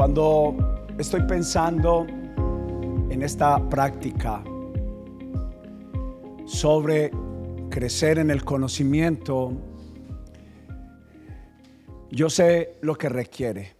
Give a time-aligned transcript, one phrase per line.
[0.00, 0.56] Cuando
[0.98, 4.42] estoy pensando en esta práctica
[6.46, 7.10] sobre
[7.68, 9.52] crecer en el conocimiento,
[12.10, 13.76] yo sé lo que requiere.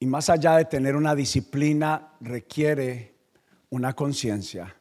[0.00, 3.14] Y más allá de tener una disciplina, requiere
[3.70, 4.74] una conciencia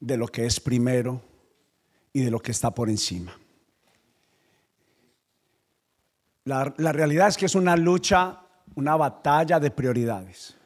[0.00, 1.20] de lo que es primero
[2.14, 3.41] y de lo que está por encima.
[6.44, 8.40] La, realidad es que es una lucha,
[8.74, 10.56] una batalla de prioridades.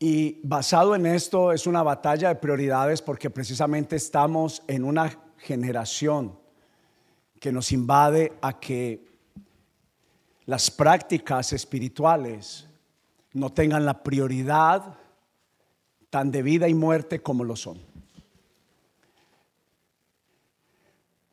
[0.00, 6.38] Y basado en esto es una batalla de prioridades porque precisamente estamos en una generación
[7.40, 9.06] que nos invade a que
[10.46, 12.68] las prácticas espirituales
[13.32, 14.98] no tengan la prioridad
[16.10, 17.93] tan de vida y muerte como lo son.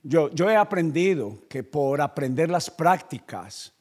[0.04, 3.74] Yo, he aprendido que por aprender las prácticas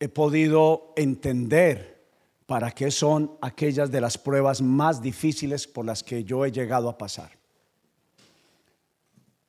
[0.00, 2.06] he podido entender
[2.46, 6.88] para qué son aquellas de las pruebas más difíciles por las que yo he llegado
[6.88, 7.32] a pasar.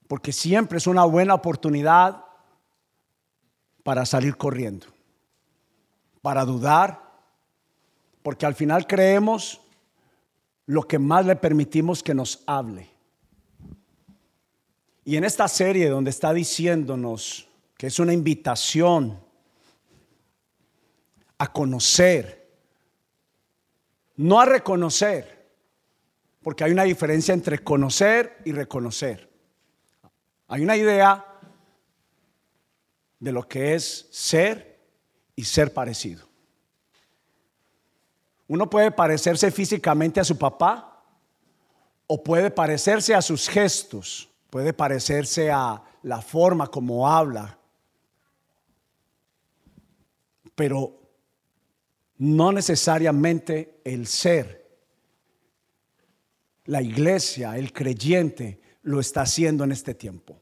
[0.07, 2.25] Porque siempre es una buena oportunidad
[3.83, 4.88] para salir corriendo,
[6.22, 7.01] para dudar,
[8.22, 9.61] porque al final creemos
[10.66, 12.98] lo que más le permitimos que nos hable.
[15.05, 17.47] Y en esta serie donde está diciéndonos
[17.78, 19.19] que es una invitación
[21.38, 22.50] a conocer,
[24.17, 25.47] no a reconocer,
[26.41, 29.30] porque hay una diferencia entre conocer y reconocer.
[30.47, 31.25] Hay una idea
[33.19, 34.80] de lo que es ser
[35.36, 36.28] y ser parecido.
[38.47, 41.03] Uno puede parecerse físicamente a su papá
[42.08, 47.58] o puede parecerse a sus gestos puede parecerse a la forma como habla,
[50.56, 51.00] pero
[52.17, 54.68] no necesariamente el ser.
[56.66, 60.40] La iglesia, el creyente, lo está haciendo en este tiempo.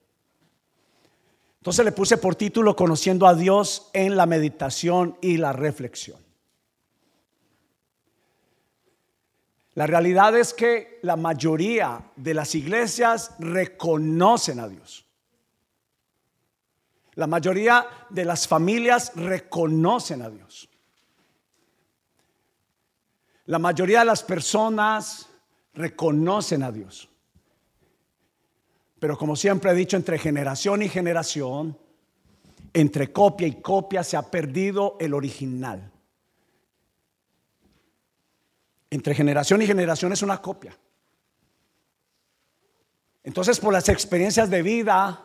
[1.59, 6.26] Entonces le puse por título Conociendo a Dios en la meditación y la reflexión.
[9.77, 15.05] La realidad es que la mayoría de las iglesias reconocen a Dios.
[17.13, 20.67] La mayoría de las familias reconocen a Dios.
[23.45, 25.29] La mayoría de las personas
[25.75, 27.07] reconocen a Dios.
[28.97, 31.77] Pero como siempre he dicho, entre generación y generación,
[32.73, 35.91] entre copia y copia se ha perdido el original.
[38.89, 40.77] Entre generación y generación es una copia.
[43.23, 45.21] Entonces, por las experiencias de vida,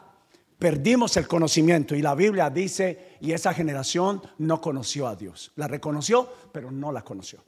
[0.59, 1.95] perdimos el conocimiento.
[1.95, 5.53] Y la Biblia dice, y esa generación no conoció a Dios.
[5.55, 7.45] La reconoció, pero no la conoció.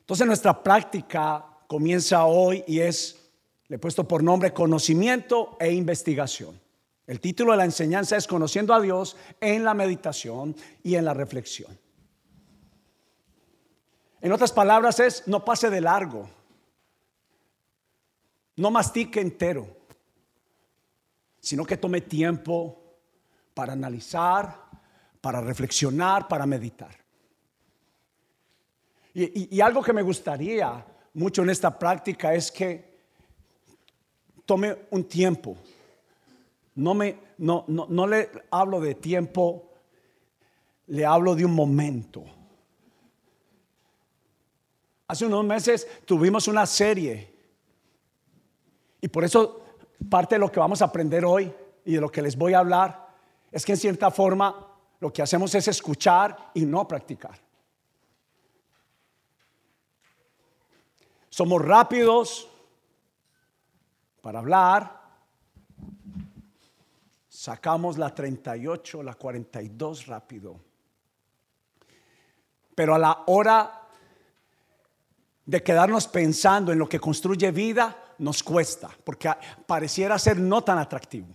[0.00, 3.30] Entonces, nuestra práctica comienza hoy y es,
[3.68, 6.58] le he puesto por nombre, conocimiento e investigación.
[7.06, 11.12] El título de la enseñanza es Conociendo a Dios en la meditación y en la
[11.14, 11.78] reflexión.
[14.26, 16.28] En otras palabras es, no pase de largo.
[18.56, 19.68] No mastique entero,
[21.38, 22.76] sino que tome tiempo
[23.54, 24.64] para analizar,
[25.20, 26.90] para reflexionar, para meditar.
[29.14, 30.84] Y, algo que me gustaría
[31.14, 32.98] mucho en esta práctica es que
[34.44, 35.56] tome un tiempo.
[36.74, 39.70] No, me, no, no le hablo de tiempo,
[40.88, 42.24] le hablo de un momento.
[45.08, 47.32] Hace unos meses tuvimos una serie
[49.00, 49.64] y por eso
[50.10, 51.52] parte de lo que vamos a aprender hoy
[51.84, 53.06] y de lo que les voy a hablar
[53.52, 57.38] es que en cierta forma lo que hacemos es escuchar y no practicar.
[61.28, 62.48] Somos rápidos
[64.22, 65.02] para hablar.
[67.28, 70.58] Sacamos la 38, la 42 rápido.
[72.74, 73.85] Pero a la hora
[75.46, 79.30] de quedarnos pensando en lo que construye vida nos cuesta, porque
[79.66, 81.28] pareciera ser no tan atractivo.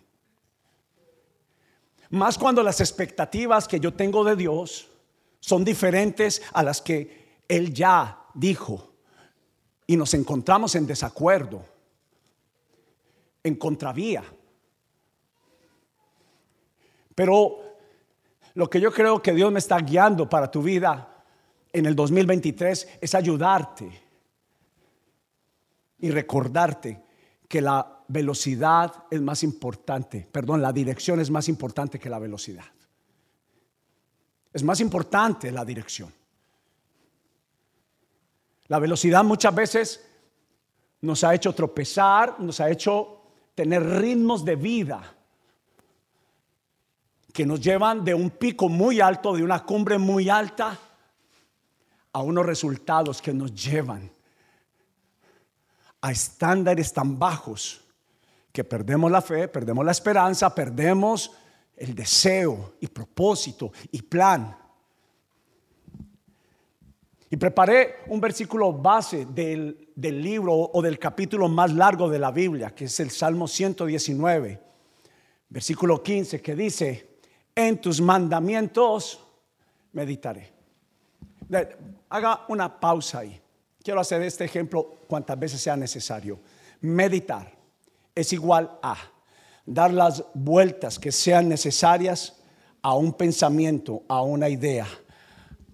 [2.10, 4.90] Más cuando las expectativas que yo tengo de Dios
[5.40, 8.92] son diferentes a las que Él ya dijo
[9.88, 11.64] y nos encontramos en desacuerdo,
[13.44, 14.24] en contravía.
[17.16, 17.60] Pero
[18.56, 21.11] lo que yo creo que Dios me está guiando para tu vida
[21.74, 23.90] en el 2023 es ayudarte
[26.00, 27.04] y recordarte
[27.48, 32.66] que la velocidad es más importante, perdón, la dirección es más importante que la velocidad.
[34.54, 36.12] Es más importante la dirección.
[38.68, 40.06] La velocidad muchas veces
[41.02, 43.22] nos ha hecho tropezar, nos ha hecho
[43.56, 45.16] tener ritmos de vida
[47.34, 50.78] que nos llevan de un pico muy alto, de una cumbre muy alta,
[52.14, 54.12] a unos resultados que nos llevan
[56.02, 57.82] a estándares tan bajos
[58.52, 61.32] que perdemos la fe, perdemos la esperanza, perdemos
[61.78, 64.58] el deseo y propósito y plan.
[67.30, 72.30] Y preparé un versículo base del, del, libro o del capítulo más largo de la
[72.30, 74.62] Biblia, que es el Salmo 119,
[75.48, 77.20] versículo 15, que dice,
[77.56, 79.26] en tus mandamientos
[79.94, 80.61] meditaré.
[82.10, 83.42] Haga una pausa ahí.
[83.84, 86.40] Quiero hacer este ejemplo cuantas veces sea necesario.
[86.82, 87.52] Meditar
[88.14, 88.96] es igual a
[89.66, 92.38] dar las vueltas que sean necesarias
[92.82, 94.88] a un pensamiento, a una idea,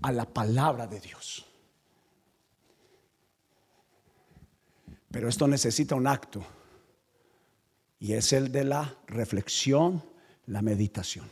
[0.01, 1.45] a la palabra de Dios.
[5.11, 6.43] Pero esto necesita un acto
[7.99, 10.03] y es el de la reflexión,
[10.45, 11.29] la meditación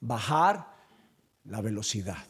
[0.00, 0.74] bajar
[1.44, 2.24] la velocidad.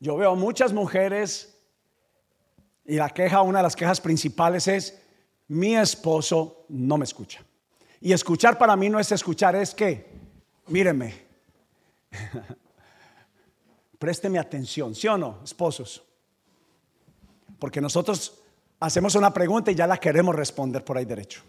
[0.00, 1.58] Yo veo muchas mujeres
[2.84, 5.02] y la queja, una de las quejas principales es,
[5.48, 7.44] mi esposo no me escucha.
[8.00, 10.06] Y escuchar para mí no es escuchar, es que,
[10.68, 11.26] míreme,
[13.98, 16.02] présteme atención, ¿sí o no, esposos?
[17.58, 18.40] Porque nosotros
[18.78, 21.42] hacemos una pregunta y ya la queremos responder por ahí derecho.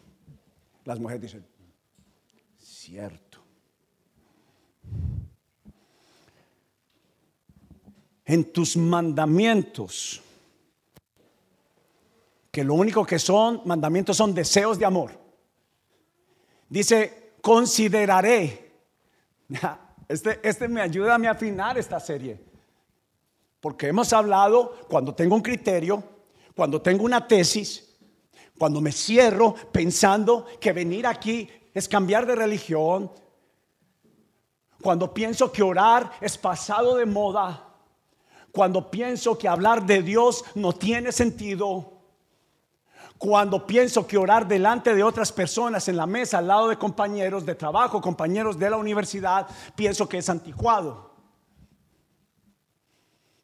[0.85, 1.45] Las mujeres dicen,
[2.57, 3.28] cierto.
[8.31, 10.21] En tus mandamientos,
[12.51, 15.11] que lo único que son mandamientos son deseos de amor.
[16.69, 18.69] Dice, consideraré.
[20.07, 22.43] Este, este me ayuda a mí a afinar esta serie.
[23.59, 26.03] Porque hemos hablado cuando tengo un criterio,
[26.55, 27.95] cuando tengo una tesis,
[28.57, 33.11] cuando me cierro pensando que venir aquí es cambiar de religión,
[34.81, 37.68] cuando pienso que orar es pasado de moda,
[38.51, 41.93] cuando pienso que hablar de Dios no tiene sentido,
[43.17, 47.45] cuando pienso que orar delante de otras personas en la mesa al lado de compañeros
[47.45, 51.11] de trabajo, compañeros de la universidad, pienso que es anticuado.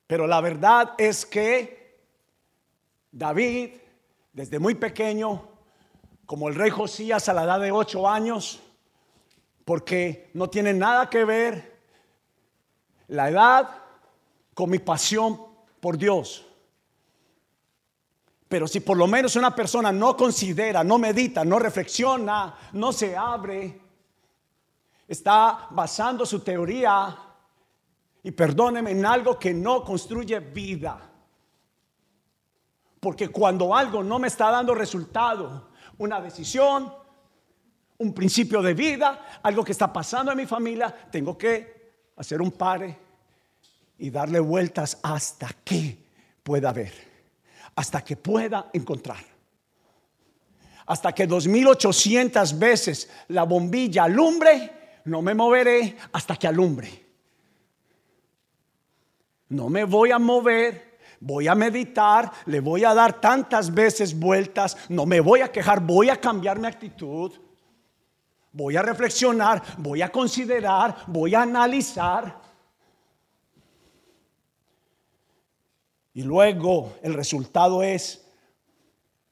[0.07, 2.05] Pero la verdad es que
[3.11, 3.71] David,
[4.31, 5.45] desde muy pequeño,
[6.25, 8.61] como el rey Josías a la edad de ocho años,
[9.65, 11.81] porque no tiene nada que ver
[13.07, 13.84] la edad
[14.55, 15.39] con mi pasión
[15.79, 16.43] por Dios.
[18.47, 23.15] Pero si por lo menos una persona no considera, no medita, no reflexiona, no se
[23.17, 23.81] abre,
[25.07, 27.17] está basando su teoría,
[28.23, 31.11] y perdóneme, en algo que no construye vida.
[32.99, 36.91] Porque cuando algo no me está dando resultado, una decisión,
[37.97, 42.51] un principio de vida, algo que está pasando en mi familia, tengo que hacer un
[42.51, 43.04] pare
[43.97, 45.97] y darle vueltas hasta que
[46.43, 46.93] pueda ver,
[47.75, 49.23] hasta que pueda encontrar.
[50.87, 57.05] Hasta que 2800 veces la bombilla alumbre, no me moveré hasta que alumbre.
[59.49, 64.77] No me voy a mover voy a meditar, le voy a dar tantas veces vueltas,
[64.89, 67.31] no me voy a quejar, voy a cambiar mi actitud,
[68.51, 72.44] voy a reflexionar, voy a considerar, voy a analizar.
[76.15, 78.25] Y luego el resultado es,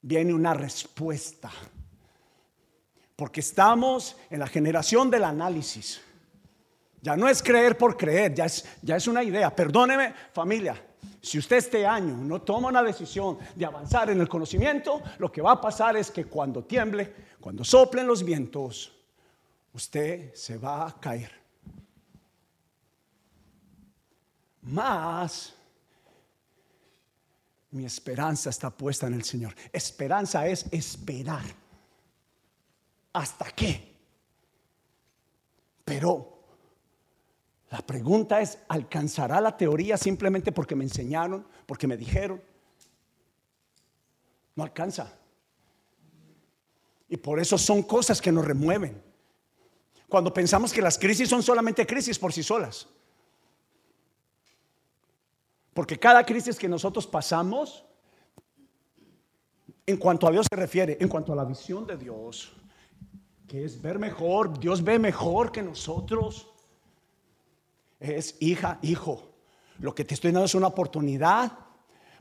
[0.01, 1.49] viene una respuesta.
[3.15, 6.01] Porque estamos en la generación del análisis.
[7.01, 9.55] Ya no es creer por creer, ya es, ya es una idea.
[9.55, 10.79] Perdóneme familia,
[11.21, 15.41] si usted este año no toma una decisión de avanzar en el conocimiento, lo que
[15.41, 18.91] va a pasar es que cuando tiemble, cuando soplen los vientos,
[19.71, 21.31] usted se va a caer.
[24.63, 25.53] Más,
[27.73, 29.55] mi esperanza está puesta en el Señor.
[29.71, 31.43] Esperanza es esperar.
[33.11, 33.95] ¿Hasta qué?
[35.83, 36.43] Pero
[37.71, 42.41] la pregunta es, ¿alcanzará la teoría simplemente porque me enseñaron, porque me dijeron?
[44.55, 45.11] No alcanza.
[47.09, 49.01] Y por eso son cosas que nos remueven.
[50.07, 52.87] Cuando pensamos que las crisis son solamente crisis por sí solas.
[55.73, 57.83] Porque cada crisis que nosotros pasamos
[59.85, 62.53] en cuanto a Dios se refiere, en cuanto a la visión de Dios,
[63.47, 66.47] que es ver mejor, Dios ve mejor que nosotros,
[67.99, 69.33] es hija, hijo.
[69.79, 71.51] Lo que te estoy dando es una oportunidad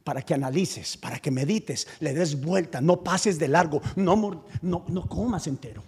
[0.05, 4.85] para que analices, para que medites, le des vuelta, no pases de largo, no, no,
[4.89, 5.83] no comas entero.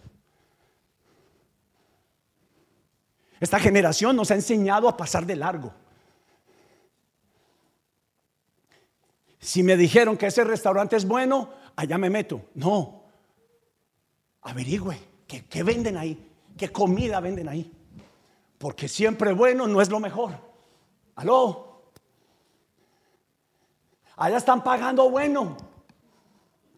[3.40, 5.74] Esta generación nos ha enseñado a pasar de largo.
[9.44, 12.46] Si me dijeron que ese restaurante es bueno, allá me meto.
[12.54, 13.02] No.
[14.40, 16.32] Averigüe, ¿qué, venden ahí?
[16.56, 17.70] ¿Qué comida venden ahí?
[18.56, 20.32] Porque siempre bueno no es lo mejor.
[21.16, 21.90] Aló.
[24.16, 25.58] Allá están pagando bueno.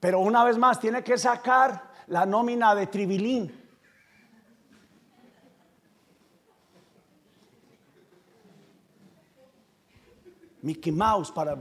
[0.01, 3.63] Pero una vez más, tiene que sacar la nómina de tribilín.
[10.63, 11.57] Mickey Mouse para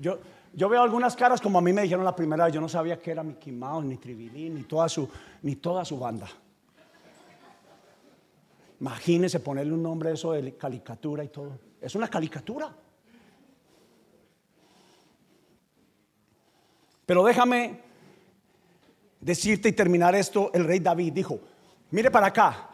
[0.00, 0.18] yo
[0.56, 2.98] yo veo algunas caras como a mí me dijeron la primera vez, yo no sabía
[2.98, 5.06] que era Mickey Mouse, ni Tribilín, ni toda su,
[5.42, 6.26] ni toda su banda.
[8.80, 11.58] Imagínese ponerle un nombre a eso de caricatura y todo.
[11.78, 12.74] Es una caricatura.
[17.04, 17.82] Pero déjame
[19.20, 20.50] decirte y terminar esto.
[20.54, 21.38] El rey David dijo,
[21.90, 22.70] mire para acá,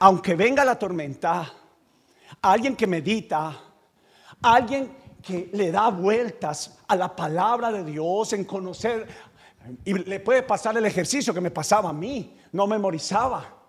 [0.00, 1.50] aunque venga la tormenta,
[2.42, 3.58] alguien que medita,
[4.42, 9.06] alguien que le da vueltas a la palabra de Dios, en conocer,
[9.84, 13.62] y le puede pasar el ejercicio que me pasaba a mí, no memorizaba.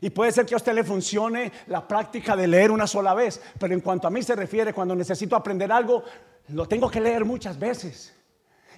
[0.00, 3.40] Y puede ser que a usted le funcione la práctica de leer una sola vez,
[3.58, 6.02] pero en cuanto a mí se refiere, cuando necesito aprender algo,
[6.48, 8.12] lo tengo que leer muchas veces.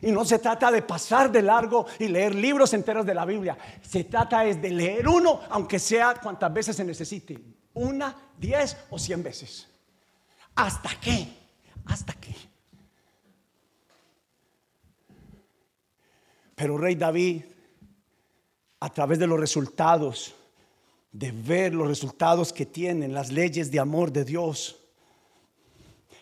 [0.02, 3.56] Y no se trata de pasar de largo y leer libros enteros de la Biblia.
[3.80, 7.40] Se trata es de leer uno, aunque sea cuantas veces se necesite.
[7.72, 9.66] Una, diez o cien veces.
[10.54, 11.43] ¿Hasta qué?
[11.86, 12.34] ¿Hasta qué?
[16.54, 17.42] Pero Rey David,
[18.80, 20.34] a través de los resultados,
[21.12, 24.80] de ver los resultados que tienen las leyes de amor de Dios,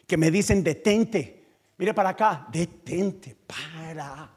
[0.06, 1.44] que me dicen detente,
[1.78, 4.30] mire para acá, detente, para,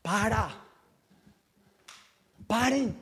[0.00, 0.64] para,
[2.46, 2.96] paren.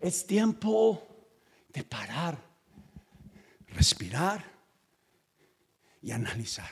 [0.00, 1.06] Es tiempo
[1.72, 2.38] de parar,
[3.68, 4.57] respirar
[6.02, 6.70] y analizar.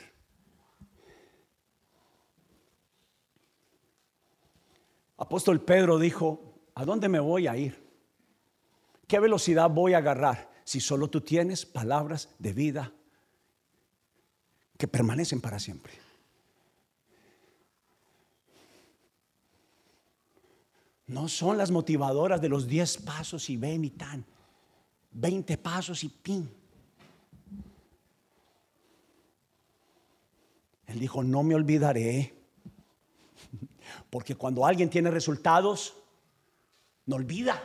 [5.17, 7.87] Apóstol Pedro dijo, ¿a dónde me voy a ir?
[9.07, 12.93] ¿Qué velocidad voy a agarrar si solo tú tienes palabras de vida
[14.77, 15.93] que permanecen para siempre?
[21.07, 24.25] No son las motivadoras de los 10 pasos y ven y tan,
[25.11, 26.53] 20 pasos y pin.
[30.87, 32.33] Él dijo, no me olvidaré.
[34.09, 35.95] Porque cuando alguien tiene resultados,
[37.05, 37.61] no olvida.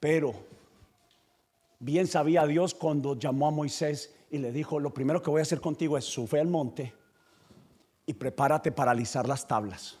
[0.00, 0.34] Pero
[1.78, 5.42] bien sabía Dios cuando llamó a Moisés y le dijo, lo primero que voy a
[5.42, 6.94] hacer contigo es sube al monte
[8.06, 9.98] y prepárate para alisar las tablas.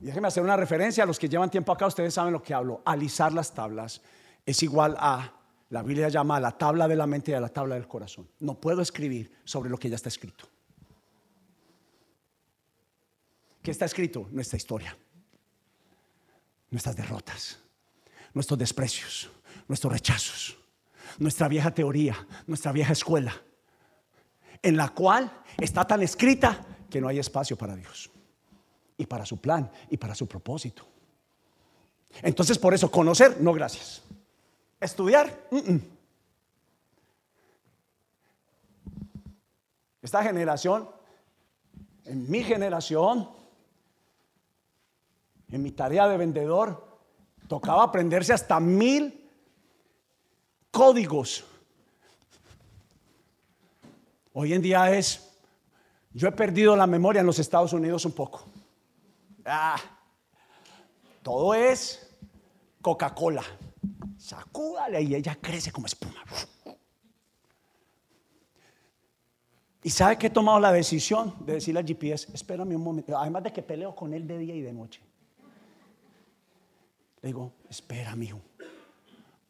[0.00, 2.54] Y déjenme hacer una referencia a los que llevan tiempo acá, ustedes saben lo que
[2.54, 2.80] hablo.
[2.84, 4.00] Alisar las tablas
[4.46, 5.32] es igual a
[5.70, 8.28] la Biblia llama a la tabla de la mente y a la tabla del corazón.
[8.40, 10.48] No puedo escribir sobre lo que ya está escrito.
[13.62, 14.28] ¿Qué está escrito?
[14.30, 14.96] Nuestra historia,
[16.70, 17.58] nuestras derrotas,
[18.32, 19.30] nuestros desprecios,
[19.66, 20.56] nuestros rechazos,
[21.18, 23.34] nuestra vieja teoría, nuestra vieja escuela,
[24.62, 28.10] en la cual está tan escrita que no hay espacio para Dios
[28.96, 30.86] y para su plan y para su propósito.
[32.22, 34.02] Entonces, por eso, conocer, no gracias.
[34.80, 35.48] Estudiar.
[40.00, 40.88] Esta generación,
[42.04, 43.28] en mi generación,
[45.48, 46.86] en mi tarea de vendedor,
[47.48, 49.28] tocaba aprenderse hasta mil
[50.70, 51.44] códigos.
[54.32, 55.36] Hoy en día es,
[56.12, 58.44] yo he perdido la memoria en los Estados Unidos un poco.
[59.44, 59.80] Ah,
[61.22, 62.16] todo es
[62.80, 63.42] Coca-Cola
[64.16, 66.22] sacúdale y ella crece como espuma.
[69.82, 73.44] Y sabe que he tomado la decisión de decirle al GPS, espérame un momento, además
[73.44, 75.00] de que peleo con él de día y de noche.
[77.22, 78.40] Le digo, espera, mijo,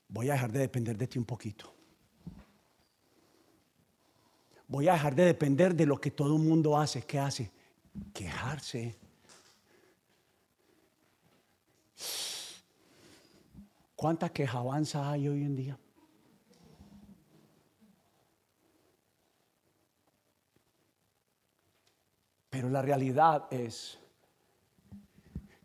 [0.09, 1.73] voy a dejar de depender de ti un poquito.
[4.69, 7.03] Voy a dejar de depender de lo que todo el mundo hace.
[7.03, 7.51] ¿Qué hace?
[8.13, 8.97] Quejarse.
[13.99, 15.77] ¿Cuánta quejabanza hay hoy en día?
[22.49, 23.99] Pero la realidad es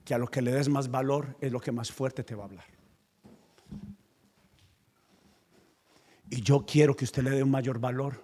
[0.04, 2.46] que a lo que le des más valor es lo que más fuerte te va
[2.46, 2.66] a hablar.
[6.32, 8.20] Y yo quiero que usted le dé un mayor valor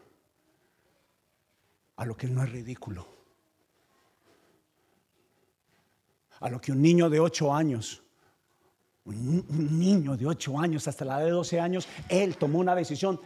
[1.98, 3.08] a lo que no es ridículo.
[6.40, 8.02] A lo que un niño de 8 años,
[9.18, 13.20] un, niño de 8 años hasta la de 12 años, él tomó una decisión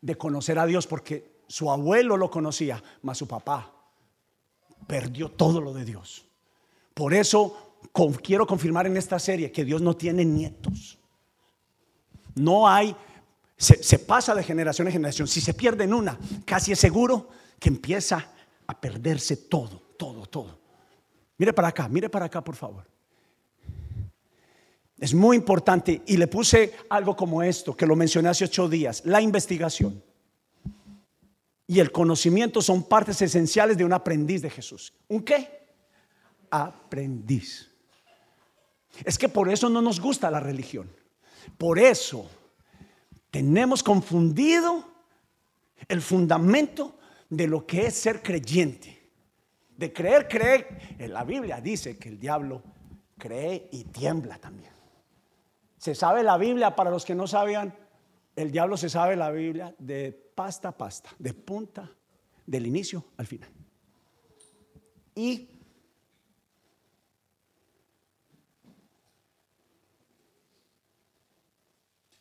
[0.00, 3.72] de conocer a Dios porque su abuelo lo conocía, más su papá
[4.86, 6.26] perdió todo lo de Dios.
[6.94, 7.76] Por eso
[8.22, 10.98] quiero confirmar en esta serie que Dios no tiene nietos.
[12.34, 12.94] No hay,
[13.56, 15.28] se, se pasa de generación en generación.
[15.28, 18.32] Si se pierde en una, casi es seguro que empieza
[18.66, 20.58] a perderse todo, todo, todo.
[21.36, 22.84] Mire para acá, mire para acá, por favor.
[25.00, 29.02] Es muy importante y le puse algo como esto, que lo mencioné hace ocho días,
[29.06, 30.02] la investigación
[31.70, 34.92] y el conocimiento son partes esenciales de un aprendiz de Jesús.
[35.06, 35.68] ¿Un qué?
[36.50, 37.70] Aprendiz.
[39.04, 40.90] Es que por eso no nos gusta la religión.
[41.56, 42.28] Por eso
[43.30, 44.84] tenemos confundido
[45.86, 49.00] el fundamento de lo que es ser creyente.
[49.76, 50.96] De creer, creer.
[50.98, 52.64] En la Biblia dice que el diablo
[53.16, 54.79] cree y tiembla también.
[55.80, 57.74] Se sabe la Biblia, para los que no sabían,
[58.36, 61.90] el diablo se sabe la Biblia de pasta a pasta, de punta,
[62.44, 63.48] del inicio al final.
[65.14, 65.48] Y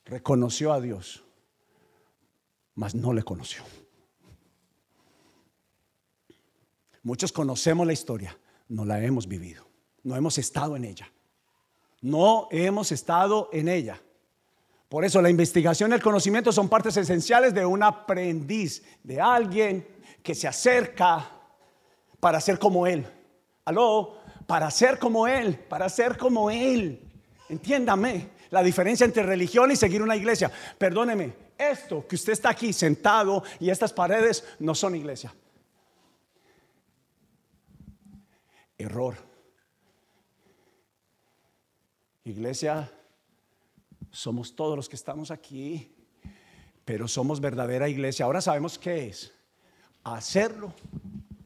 [0.05, 1.21] reconoció a Dios,
[2.75, 3.61] mas no le conoció.
[7.03, 8.39] Muchos conocemos la historia,
[8.69, 9.67] no la hemos vivido,
[10.03, 11.11] no hemos estado en ella.
[12.01, 14.01] No hemos estado en ella.
[14.87, 19.87] Por eso la investigación y el conocimiento son partes esenciales de un aprendiz, de alguien
[20.23, 21.29] que se acerca
[22.19, 23.05] para ser como él.
[23.65, 27.07] Aló, para ser como él, para ser como él.
[27.49, 30.51] Entiéndame la diferencia entre religión y seguir una iglesia.
[30.77, 35.33] Perdóneme, esto que usted está aquí sentado y estas paredes no son iglesia.
[38.77, 39.28] Error.
[42.29, 42.91] Iglesia
[44.11, 45.91] somos todos los que estamos aquí,
[46.85, 48.25] pero somos verdadera iglesia.
[48.25, 49.33] Ahora sabemos qué es.
[50.03, 50.73] Hacerlo,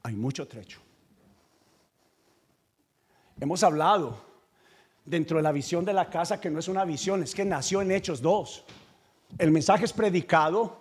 [0.03, 0.79] hay mucho trecho.
[3.39, 4.23] Hemos hablado
[5.03, 7.81] dentro de la visión de la casa que no es una visión, es que nació
[7.81, 8.65] en Hechos 2.
[9.37, 10.79] El mensaje es predicado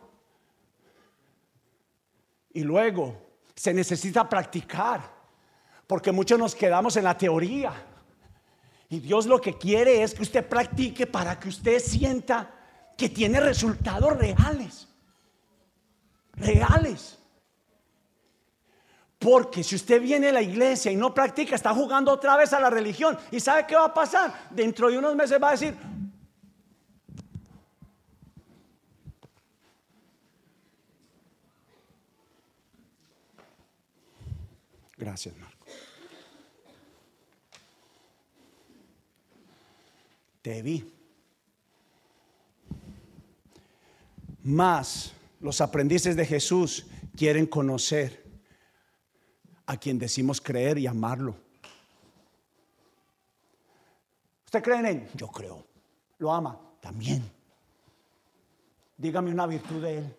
[2.52, 3.16] y luego
[3.54, 5.10] se necesita practicar,
[5.86, 7.72] porque muchos nos quedamos en la teoría.
[8.92, 12.50] Y Dios lo que quiere es que usted practique para que usted sienta
[12.94, 14.86] que tiene resultados reales.
[16.34, 17.18] Reales.
[19.18, 22.60] Porque si usted viene a la iglesia y no practica, está jugando otra vez a
[22.60, 23.18] la religión.
[23.30, 24.48] ¿Y sabe qué va a pasar?
[24.50, 25.74] Dentro de unos meses va a decir,
[34.98, 35.61] Gracias, Marco.
[40.42, 40.92] Te vi.
[44.42, 48.24] Más los aprendices de Jesús quieren conocer
[49.66, 51.36] a quien decimos creer y amarlo.
[54.44, 55.08] ¿Usted cree en él?
[55.14, 55.64] Yo creo.
[56.18, 56.60] ¿Lo ama?
[56.80, 57.22] También.
[58.96, 60.16] Dígame una virtud de él.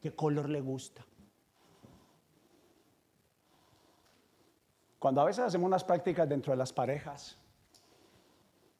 [0.00, 1.04] ¿Qué color le gusta?
[4.98, 7.36] Cuando a veces hacemos unas prácticas dentro de las parejas,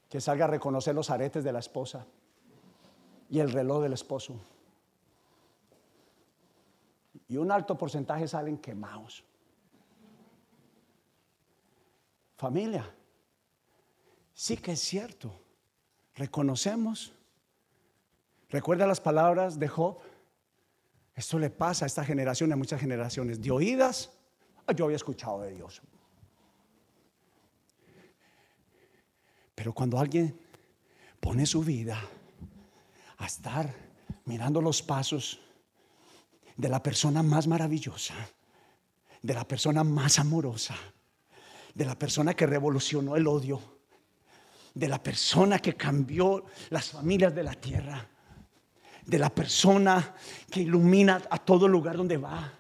[0.08, 2.06] que salga a reconocer los aretes de la esposa
[3.28, 4.34] y el reloj del esposo.
[7.28, 9.22] Y un alto porcentaje salen quemados.
[12.36, 12.88] Familia,
[14.32, 15.30] sí que es cierto.
[16.14, 17.12] Reconocemos.
[18.48, 19.98] Recuerda las palabras de Job.
[21.14, 23.42] Esto le pasa a esta generación, a muchas generaciones.
[23.42, 24.16] De oídas,
[24.74, 25.82] yo había escuchado de Dios.
[29.58, 30.38] Pero cuando alguien
[31.18, 32.00] pone su vida
[33.16, 33.74] a estar
[34.26, 35.40] mirando los pasos
[36.56, 38.14] de la persona más maravillosa,
[39.20, 40.76] de la persona más amorosa,
[41.74, 43.60] de la persona que revolucionó el odio,
[44.74, 48.08] de la persona que cambió las familias de la tierra,
[49.04, 50.14] de la persona
[50.48, 52.52] que ilumina a todo lugar donde va.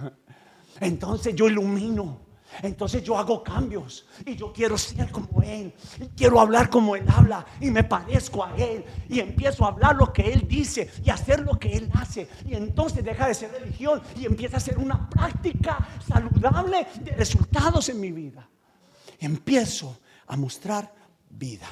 [0.80, 2.23] Entonces yo ilumino
[2.62, 5.74] Entonces yo hago cambios y yo quiero ser como Él.
[6.16, 8.84] Quiero hablar como Él habla y me parezco a Él.
[9.08, 12.28] Y empiezo a hablar lo que Él dice y hacer lo que Él hace.
[12.46, 17.88] Y entonces deja de ser religión y empieza a ser una práctica saludable de resultados
[17.88, 18.48] en mi vida.
[19.18, 20.92] Empiezo a mostrar
[21.30, 21.68] vida.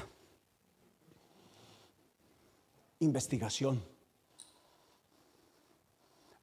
[3.01, 3.83] Investigación.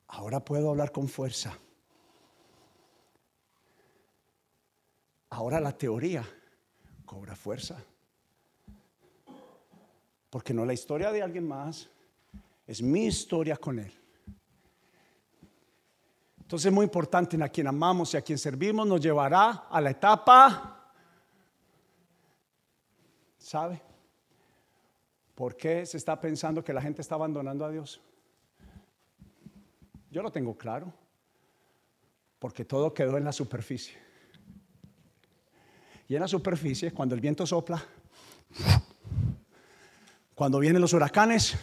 [0.07, 1.57] Ahora puedo hablar con fuerza.
[5.29, 6.23] Ahora la teoría
[7.05, 7.77] cobra fuerza.
[10.29, 11.89] Porque no la historia de alguien más,
[12.67, 13.91] es mi historia con Él.
[16.39, 19.91] Entonces es muy importante a quien amamos y a quien servimos nos llevará a la
[19.91, 20.91] etapa,
[23.37, 23.81] ¿sabe?
[25.35, 28.01] ¿Por qué se está pensando que la gente está abandonando a Dios?
[30.11, 30.91] Yo lo tengo claro,
[32.39, 34.08] porque todo quedó en la superficie.
[36.09, 37.81] Y en la superficie, cuando el viento sopla,
[40.33, 41.55] cuando vienen los huracanes,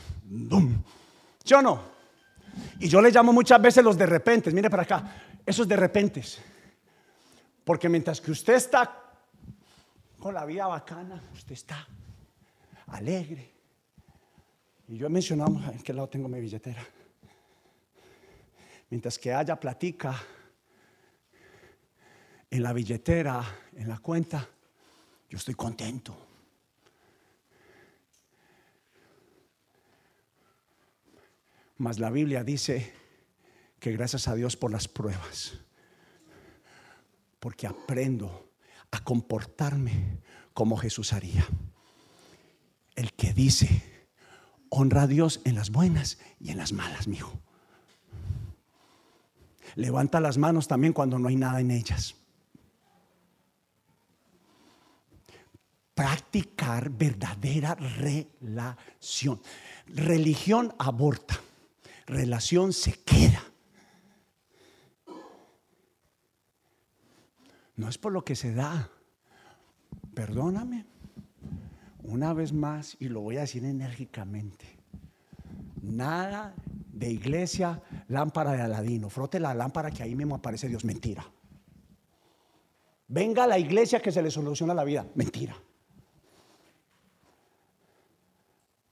[1.45, 1.81] Yo no.
[2.79, 6.41] Y yo le llamo muchas veces los de repente, mire para acá, esos de repentes.
[7.65, 9.03] Porque mientras que usted está
[10.21, 11.87] con la vida bacana, usted está
[12.87, 13.53] alegre.
[14.89, 16.87] Y yo he mencionado, ¿en qué lado tengo mi billetera?
[18.91, 20.17] Mientras que haya platica
[22.51, 24.49] en la billetera, en la cuenta,
[25.29, 26.17] yo estoy contento.
[31.79, 32.95] Mas la Biblia dice
[33.79, 35.59] que gracias a Dios por las pruebas,
[37.39, 38.51] porque aprendo
[38.91, 40.21] a comportarme
[40.55, 41.47] como Jesús haría.
[42.95, 44.09] El que dice,
[44.71, 47.39] honra a Dios en las buenas y en las malas, mi hijo.
[49.75, 52.15] Levanta las manos también cuando no hay nada en ellas.
[55.97, 59.41] Practicar verdadera relación.
[59.87, 61.41] Religión aborta,
[62.07, 63.43] relación se queda.
[67.77, 68.91] No es por lo que se da.
[70.13, 70.85] Perdóname.
[72.03, 74.67] Una vez más, y lo voy a decir enérgicamente.
[75.81, 76.55] Nada
[76.93, 79.09] de iglesia, lámpara de Aladino.
[79.09, 80.85] Frote la lámpara que ahí mismo aparece Dios.
[80.85, 81.27] Mentira.
[83.09, 85.07] Venga a la iglesia que se le soluciona la vida.
[85.15, 85.57] Mentira.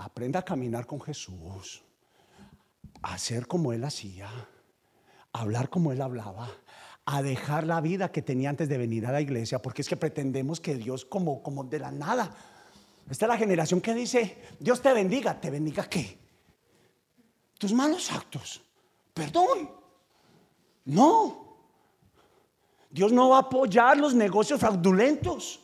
[0.05, 1.83] Aprenda a caminar con Jesús.
[3.03, 4.29] A hacer como Él hacía.
[5.33, 6.51] A hablar como Él hablaba.
[7.07, 9.61] A dejar la vida que tenía antes de venir a la iglesia.
[9.61, 12.35] Porque es que pretendemos que Dios como, como de la nada.
[13.11, 15.41] Esta es la generación que dice, Dios te bendiga.
[15.41, 16.25] ¿Te bendiga qué?
[17.65, 18.63] tus malos actos.
[19.15, 19.71] Perdón.
[20.85, 21.57] No.
[22.91, 25.61] Dios no va a apoyar los negocios fraudulentos.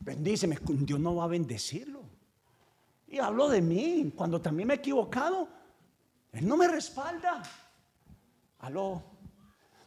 [0.00, 2.00] Bendíceme, Dios no va a bendecirlo.
[3.08, 5.48] Y hablo de mí, cuando también me he equivocado,
[6.32, 7.42] Él no me respalda.
[8.60, 9.02] Aló,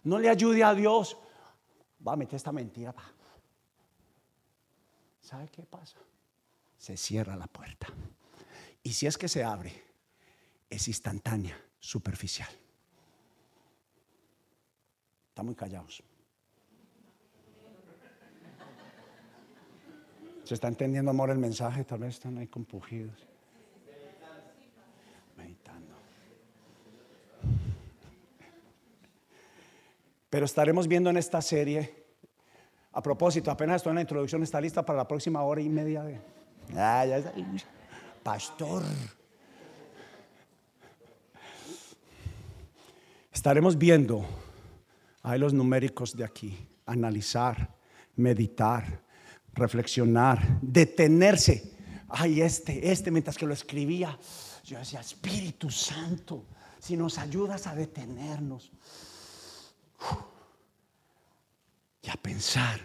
[0.03, 1.17] no le ayude a Dios.
[2.05, 2.93] Va a meter esta mentira.
[5.21, 5.97] ¿Sabe qué pasa?
[6.77, 7.88] Se cierra la puerta.
[8.82, 9.84] Y si es que se abre,
[10.69, 12.49] es instantánea, superficial.
[15.29, 16.01] Están muy callados.
[20.50, 21.84] ¿Se está entendiendo, amor, el mensaje?
[21.84, 23.14] Tal vez están ahí compugidos.
[25.38, 25.94] Meditando.
[30.28, 32.04] Pero estaremos viendo en esta serie.
[32.94, 36.02] A propósito, apenas estoy en la introducción, está lista para la próxima hora y media
[36.02, 36.20] de.
[36.76, 37.32] Ah, ya
[38.24, 38.82] Pastor.
[43.32, 44.26] Estaremos viendo,
[45.22, 46.58] hay los numéricos de aquí,
[46.88, 47.76] analizar,
[48.16, 49.08] meditar,
[49.54, 51.78] reflexionar, detenerse.
[52.08, 54.18] Ay, este, este, mientras que lo escribía,
[54.64, 56.46] yo decía, Espíritu Santo,
[56.80, 58.72] si nos ayudas a detenernos
[62.02, 62.80] y a pensar.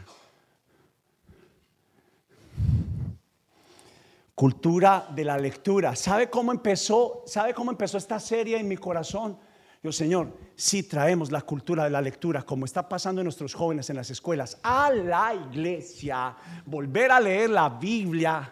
[4.34, 5.94] Cultura de la lectura.
[5.94, 7.22] ¿Sabe cómo empezó?
[7.26, 9.38] ¿Sabe cómo empezó esta serie en mi corazón?
[9.84, 13.90] Yo, Señor, si traemos la cultura de la lectura, como está pasando en nuestros jóvenes
[13.90, 18.50] en las escuelas, a la iglesia, volver a leer la Biblia,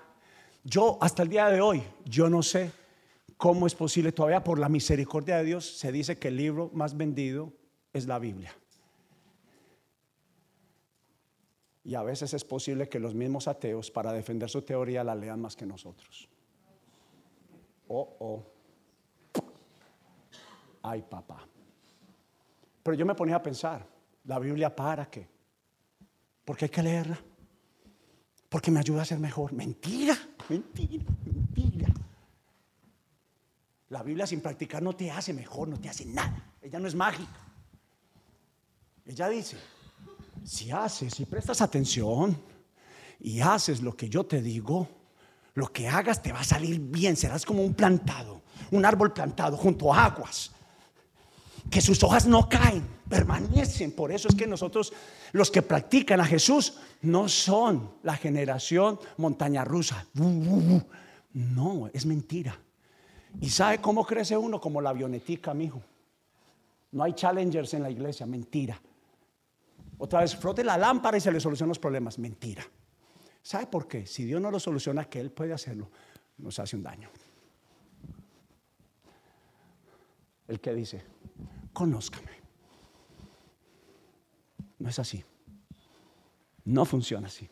[0.63, 2.71] yo hasta el día de hoy, yo no sé
[3.39, 6.99] cómo es posible todavía por la misericordia de Dios, se dice que el libro más
[6.99, 7.51] vendido
[7.95, 8.55] es la Biblia.
[11.83, 15.41] Y a veces es posible que los mismos ateos, para defender su teoría, la lean
[15.41, 16.29] más que nosotros.
[17.89, 18.52] Oh, oh
[20.83, 21.47] ay papá.
[22.83, 23.87] Pero yo me ponía a pensar,
[24.25, 25.29] ¿la Biblia para qué?
[26.45, 27.19] Porque hay que leerla.
[28.49, 29.53] Porque me ayuda a ser mejor.
[29.53, 30.17] Mentira,
[30.49, 31.89] mentira, mentira.
[33.89, 36.53] La Biblia sin practicar no te hace mejor, no te hace nada.
[36.61, 37.39] Ella no es mágica.
[39.05, 39.57] Ella dice,
[40.45, 42.37] si haces, si prestas atención
[43.21, 44.89] y haces lo que yo te digo,
[45.55, 49.57] lo que hagas te va a salir bien, serás como un plantado, un árbol plantado
[49.57, 50.53] junto a aguas,
[51.71, 53.93] que sus hojas no caen, permanecen.
[53.93, 54.93] Por eso es que nosotros,
[55.33, 60.07] los que practican a Jesús, no son la generación montaña rusa.
[60.15, 62.59] No, es mentira.
[63.41, 64.61] ¿Y sabe cómo crece uno?
[64.61, 65.83] Como la avionetica, mijo.
[66.93, 68.81] No hay challengers en la iglesia, mentira.
[69.99, 72.67] Otra vez, frote la lámpara y se le solucionan los problemas, mentira.
[73.41, 74.07] ¿Sabe por qué?
[74.07, 75.91] Si Dios no lo soluciona, que Él puede hacerlo,
[76.39, 77.09] nos hace un daño.
[80.49, 81.03] El que dice,
[81.73, 82.33] conózcame.
[84.79, 85.25] No es así.
[86.65, 87.49] No funciona así.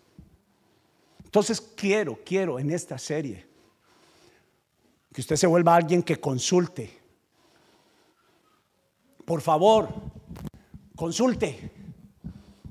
[1.24, 3.46] Entonces quiero, quiero en esta serie
[5.12, 6.98] que usted se vuelva alguien que consulte.
[9.24, 9.88] Por favor,
[10.96, 11.72] consulte.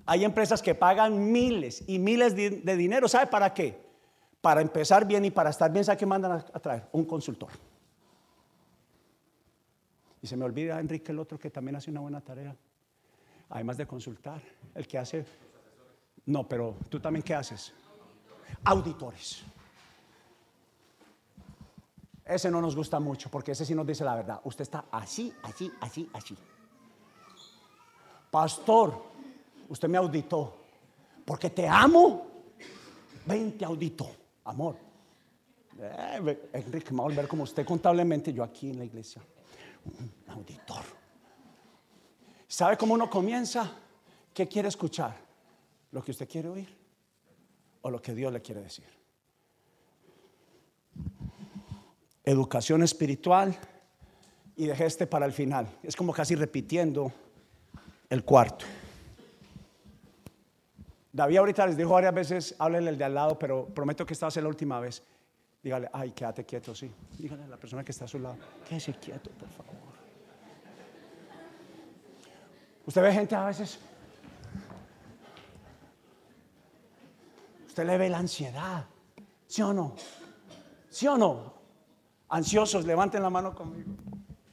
[0.06, 3.08] Hay empresas que pagan miles y miles de, dinero.
[3.08, 3.80] ¿Sabe para qué?
[4.42, 6.88] Para empezar bien y para estar bien, ¿sabe qué mandan a, traer?
[6.92, 7.50] Un consultor.
[10.22, 12.56] Y se me olvida Enrique, el otro que también hace una buena tarea.
[13.50, 14.42] Además de consultar,
[14.76, 15.26] el que hace...
[16.26, 17.74] No, pero tú también qué haces?
[18.64, 19.44] Auditores.
[22.26, 24.42] Ese no nos gusta mucho porque ese sí nos dice la verdad.
[24.44, 26.38] Usted está así, así, así, así.
[28.30, 29.02] Pastor,
[29.70, 30.56] usted me auditó,
[31.26, 32.28] porque te amo.
[33.26, 34.12] Ven, te audito,
[34.44, 34.76] amor.
[35.80, 39.24] Eh, Enrique, me va a volver como usted contablemente, yo aquí en la iglesia.
[39.86, 40.84] Un auditor.
[42.48, 43.72] ¿Sabe cómo uno comienza?
[44.34, 45.16] ¿Qué quiere escuchar?
[45.92, 46.78] ¿Lo que usted quiere oír?
[47.82, 48.86] ¿O lo que Dios le quiere decir?
[52.24, 53.58] Educación espiritual
[54.56, 55.68] y dejé este para el final.
[55.84, 57.12] Es como casi repitiendo
[58.10, 58.66] el cuarto.
[61.12, 64.26] David ahorita les dijo varias veces, háblenle el de al lado, pero prometo que esta
[64.26, 65.04] va a ser la última vez.
[65.62, 66.90] Dígale, ay, quédate quieto, sí.
[67.18, 69.76] Dígale a la persona que está a su lado, quédese quieto, por favor.
[72.86, 73.78] Usted ve gente a veces,
[77.68, 78.86] usted le ve la ansiedad,
[79.46, 79.96] ¿sí o no?
[80.90, 81.54] ¿Sí o no?
[82.30, 83.92] Ansiosos, levanten la mano conmigo.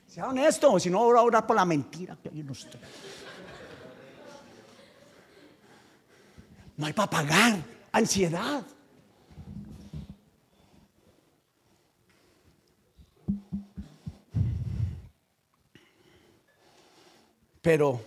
[0.06, 2.80] Sea honesto, si no, voy a orar por la mentira que hay en usted.
[6.76, 7.58] No hay para pagar.
[7.92, 8.62] Ansiedad.
[17.66, 18.00] Pero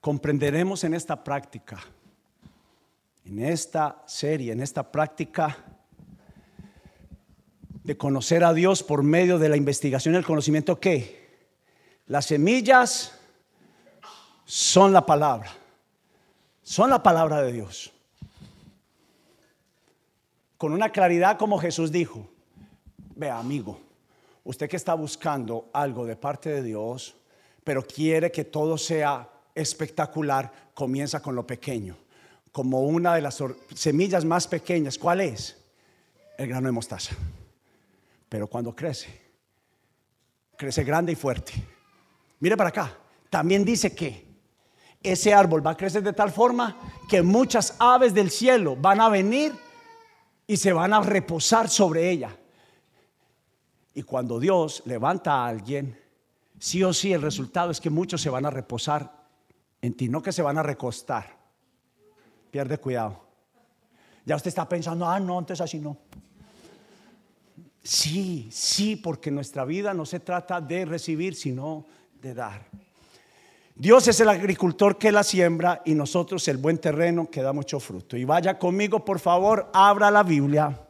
[0.00, 1.78] comprenderemos en esta práctica,
[3.24, 5.56] en esta serie, en esta práctica
[7.84, 11.46] de conocer a Dios por medio de la investigación y el conocimiento que
[12.08, 13.16] las semillas
[14.44, 15.52] son la palabra
[16.64, 17.92] son la palabra de Dios.
[20.58, 22.26] Con una claridad como Jesús dijo,
[23.14, 23.78] vea amigo,
[24.42, 27.14] usted que está buscando algo de parte de Dios,
[27.64, 31.96] pero quiere que todo sea espectacular, comienza con lo pequeño,
[32.52, 33.42] como una de las
[33.74, 34.98] semillas más pequeñas.
[34.98, 35.56] ¿Cuál es?
[36.36, 37.14] El grano de mostaza.
[38.28, 39.08] Pero cuando crece,
[40.56, 41.52] crece grande y fuerte.
[42.40, 42.98] Mire para acá,
[43.30, 44.24] también dice que
[45.02, 46.76] ese árbol va a crecer de tal forma
[47.08, 49.52] que muchas aves del cielo van a venir
[50.46, 52.36] y se van a reposar sobre ella.
[53.94, 56.03] Y cuando Dios levanta a alguien,
[56.58, 59.24] sí o sí el resultado es que muchos se van a reposar
[59.82, 61.36] en ti, no que se van a recostar.
[62.50, 63.24] Pierde cuidado.
[64.24, 65.98] Ya usted está pensando, ah, no, entonces así no.
[67.82, 71.84] Sí, sí, porque nuestra vida no se trata de recibir, sino
[72.22, 72.66] de dar.
[73.76, 77.80] Dios es el agricultor que la siembra y nosotros el buen terreno que da mucho
[77.80, 78.16] fruto.
[78.16, 80.80] Y vaya conmigo, por favor, abra la Biblia.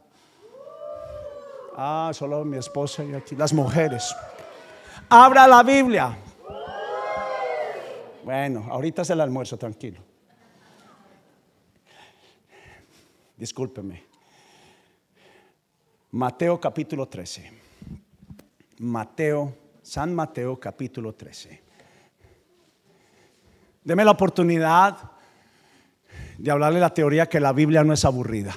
[1.77, 4.15] Ah, solo mi esposa y aquí, las mujeres.
[5.09, 6.19] Abra la Biblia.
[8.25, 10.01] Bueno, ahorita es el almuerzo, tranquilo.
[13.37, 14.05] Discúlpeme.
[16.13, 17.53] Mateo capítulo 13.
[18.79, 21.63] Mateo, San Mateo capítulo 13.
[23.83, 24.97] Deme la oportunidad
[26.39, 28.57] de hablarle la teoría que la Biblia no es aburrida.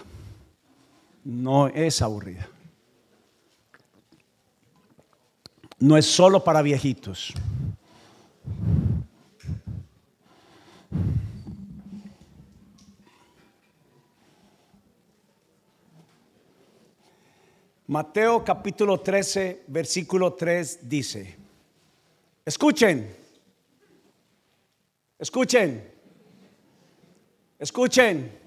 [1.25, 2.47] No es aburrida.
[5.79, 7.33] no es solo para viejitos.
[17.89, 21.37] Mateo capítulo 13, versículo 3 dice,
[22.45, 23.15] escuchen,
[25.17, 25.89] escuchen,
[27.57, 28.39] escuchen,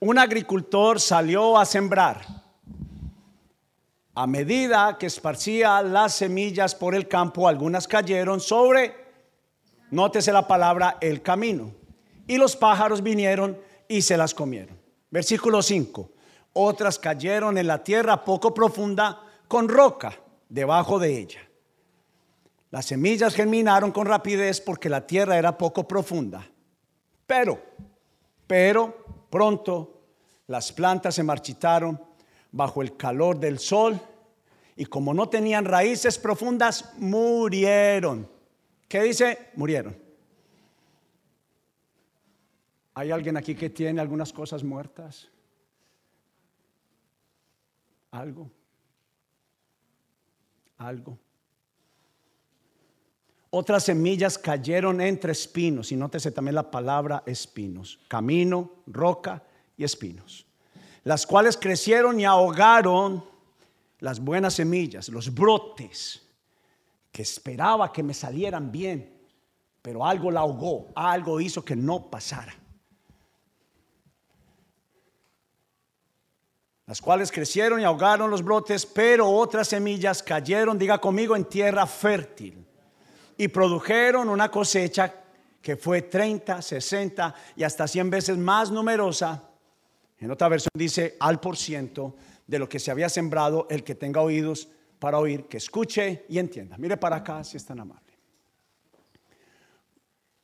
[0.00, 2.47] un agricultor salió a sembrar.
[4.20, 8.92] A medida que esparcía las semillas por el campo, algunas cayeron sobre,
[9.92, 11.70] nótese la palabra, el camino.
[12.26, 14.76] Y los pájaros vinieron y se las comieron.
[15.08, 16.10] Versículo 5
[16.52, 21.48] otras cayeron en la tierra poco profunda con roca debajo de ella.
[22.72, 26.44] Las semillas germinaron con rapidez porque la tierra era poco profunda.
[27.24, 27.62] Pero,
[28.48, 30.02] pero pronto
[30.48, 32.07] las plantas se marchitaron
[32.52, 34.00] bajo el calor del sol
[34.76, 38.28] y como no tenían raíces profundas, murieron.
[38.86, 39.50] ¿Qué dice?
[39.54, 39.96] Murieron.
[42.94, 45.30] ¿Hay alguien aquí que tiene algunas cosas muertas?
[48.10, 48.50] algo,
[50.78, 51.18] algo.
[53.50, 59.42] Otras semillas cayeron entre espinos, y nótese también la palabra espinos, camino, roca
[59.76, 60.46] y espinos,
[61.08, 63.24] las cuales crecieron y ahogaron
[64.00, 66.20] las buenas semillas, los brotes,
[67.10, 69.18] que esperaba que me salieran bien,
[69.80, 72.54] pero algo la ahogó, algo hizo que no pasara.
[76.84, 81.86] las cuales crecieron y ahogaron los brotes, pero otras semillas cayeron, diga conmigo, en tierra
[81.86, 82.66] fértil
[83.38, 85.14] y produjeron una cosecha
[85.62, 89.47] que fue 30, 60 y hasta 100 veces más numerosa.
[90.18, 93.94] En otra versión dice al por ciento de lo que se había sembrado, el que
[93.94, 96.76] tenga oídos para oír, que escuche y entienda.
[96.76, 98.06] Mire para acá si es tan amable.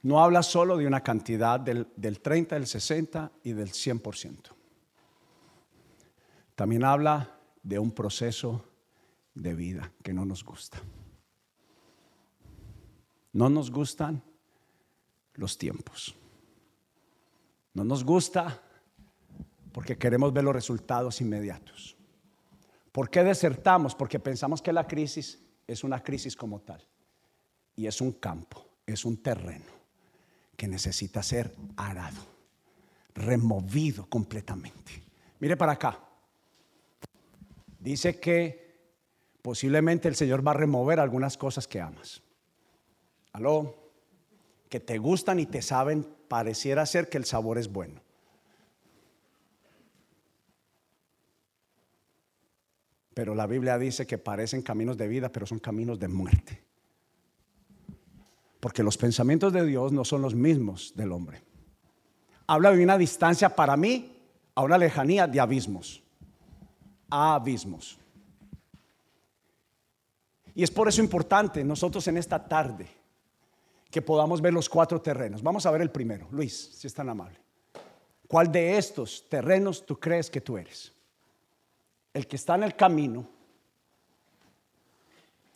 [0.02, 4.50] No habla solo de una cantidad del, del 30, del 60 y del 100%.
[6.54, 8.64] También habla de un proceso
[9.34, 10.78] de vida que no nos gusta.
[13.32, 14.22] No nos gustan
[15.34, 16.14] los tiempos.
[17.72, 18.62] No nos gusta
[19.74, 21.96] porque queremos ver los resultados inmediatos.
[22.92, 23.96] ¿Por qué desertamos?
[23.96, 26.80] Porque pensamos que la crisis es una crisis como tal.
[27.74, 29.72] Y es un campo, es un terreno
[30.56, 32.24] que necesita ser arado,
[33.16, 35.02] removido completamente.
[35.40, 35.98] Mire para acá
[37.80, 38.78] dice que
[39.42, 42.22] posiblemente el Señor va a remover algunas cosas que amas.
[43.32, 43.74] Aló,
[44.68, 48.03] que te gustan y te saben, pareciera ser que el sabor es bueno.
[53.14, 56.62] Pero la Biblia dice que parecen caminos de vida, pero son caminos de muerte.
[58.61, 61.42] Porque los pensamientos de Dios no son los mismos del hombre.
[62.46, 64.18] Habla de una distancia para mí
[64.55, 66.05] a una lejanía de abismos
[67.14, 67.98] abismos.
[70.55, 72.88] Y es por eso importante nosotros en esta tarde
[73.90, 75.42] que podamos ver los cuatro terrenos.
[75.42, 76.29] Vamos a ver el primero.
[76.31, 77.38] Luis, si es tan amable.
[78.27, 80.92] ¿Cuál de estos terrenos tú crees que tú eres?
[82.14, 83.29] El que está en el camino,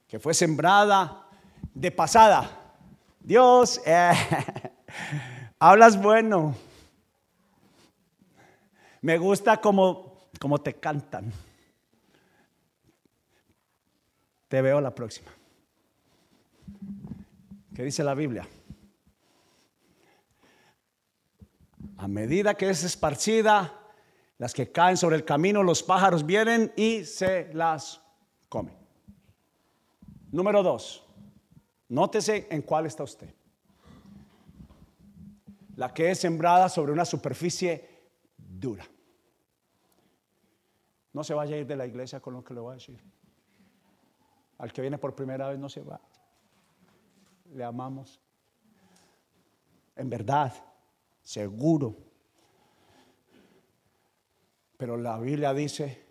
[0.09, 1.29] que fue sembrada
[1.73, 2.75] de pasada.
[3.21, 4.11] Dios, eh,
[5.59, 6.57] hablas bueno.
[9.01, 11.33] Me gusta como, como te cantan.
[14.49, 15.31] Te veo la próxima.
[17.75, 18.49] ¿Qué dice la Biblia?
[21.99, 23.78] A medida que es esparcida,
[24.39, 28.01] las que caen sobre el camino, los pájaros vienen y se las
[28.49, 28.77] comen.
[30.31, 31.05] Número dos,
[31.89, 33.35] nótese en cuál está usted.
[35.75, 37.89] La que es sembrada sobre una superficie
[38.37, 38.85] dura.
[41.13, 43.01] No se vaya a ir de la iglesia con lo que le voy a decir.
[44.59, 46.01] Al que viene por primera vez no se va.
[47.55, 48.21] Le amamos.
[49.97, 50.53] En verdad,
[51.23, 52.08] seguro.
[54.79, 56.07] Pero la Biblia dice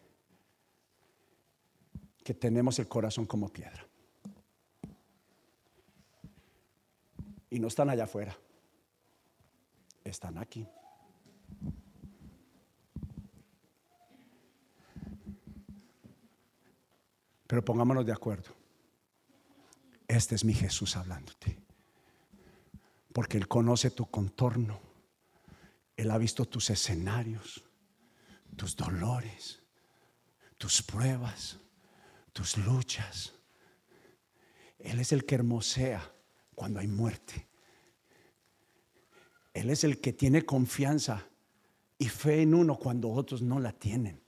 [2.23, 3.87] que tenemos el corazón como piedra.
[7.49, 8.37] Y no están allá afuera.
[10.03, 10.67] Están aquí.
[17.47, 18.49] Pero pongámonos de acuerdo.
[20.09, 21.57] Este es mi Jesús hablándote.
[23.13, 24.81] Porque Él conoce tu contorno.
[25.95, 27.63] Él ha visto tus escenarios,
[28.57, 29.61] tus dolores,
[30.57, 31.57] tus pruebas,
[32.33, 33.33] tus luchas.
[34.79, 36.11] Él es el que hermosea
[36.55, 37.47] cuando hay muerte.
[39.53, 41.25] Él es el que tiene confianza
[41.97, 44.19] y fe en uno cuando otros no la tienen.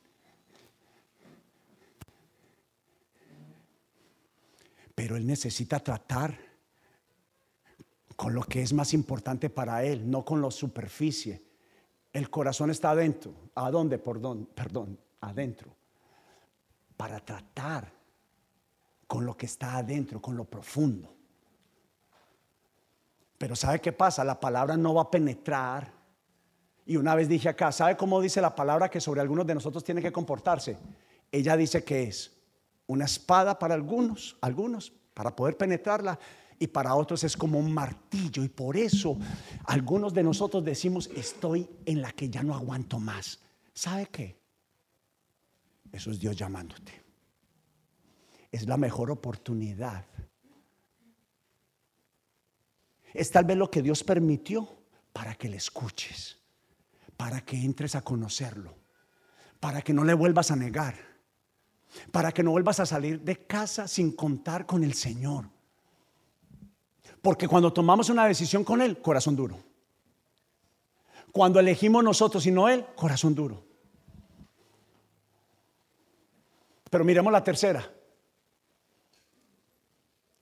[4.96, 6.38] Pero Él necesita tratar
[8.16, 11.49] con lo que es más importante para Él, no con la superficie
[12.12, 13.34] el corazón está adentro.
[13.56, 13.98] ¿A dónde?
[13.98, 15.76] Perdón, perdón, adentro.
[16.98, 17.92] Para tratar
[19.08, 21.16] con lo que está adentro, con lo profundo.
[23.38, 24.24] Pero ¿sabe qué pasa?
[24.24, 25.92] La palabra no va a penetrar.
[26.86, 29.84] Y una vez dije acá, ¿sabe cómo dice la palabra que sobre algunos de nosotros
[29.84, 30.78] tiene que comportarse?
[31.32, 32.36] Ella dice que es
[32.88, 36.20] una espada para algunos, algunos, para poder penetrarla,
[36.60, 38.44] y para otros es como un martillo.
[38.44, 39.18] Y por eso
[39.64, 43.40] algunos de nosotros decimos, estoy en la que ya no aguanto más.
[43.74, 44.38] ¿Sabe qué?
[45.92, 47.02] Eso es Dios llamándote.
[48.52, 50.06] Es la mejor oportunidad.
[53.14, 54.68] Es tal vez lo que Dios permitió
[55.14, 56.38] para que le escuches,
[57.16, 58.76] para que entres a conocerlo,
[59.60, 60.96] para que no le vuelvas a negar,
[62.12, 65.50] para que no vuelvas a salir de casa sin contar con el Señor.
[67.22, 69.58] Porque cuando tomamos una decisión con Él, corazón duro.
[71.32, 73.64] Cuando elegimos nosotros y no Él, corazón duro.
[76.90, 77.88] Pero miremos la tercera.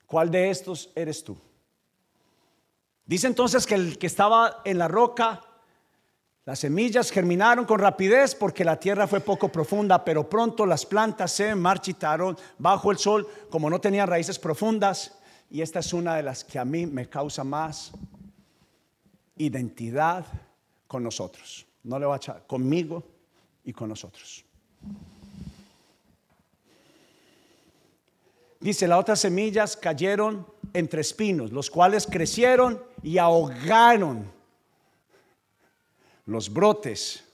[0.06, 1.36] ¿Cuál de estos eres tú?
[3.04, 5.42] Dice entonces que el que estaba en la roca,
[6.44, 11.32] las semillas germinaron con rapidez porque la tierra fue poco profunda, pero pronto las plantas
[11.32, 15.18] se marchitaron bajo el sol, como no tenían raíces profundas
[15.50, 17.92] y esta es una de las que a mí me causa más
[19.36, 20.26] identidad
[20.86, 21.66] con nosotros.
[21.84, 23.02] No le voy a echar, conmigo
[23.64, 24.44] y con nosotros.
[28.60, 34.30] Dice, las otras semillas cayeron entre espinos, los cuales crecieron y ahogaron
[36.26, 37.24] los brotes.